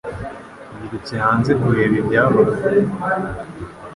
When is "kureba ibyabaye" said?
1.61-2.81